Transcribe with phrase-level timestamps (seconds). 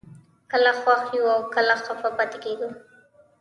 [0.51, 2.69] کله خوښ یو او کله خفه پاتې کېږو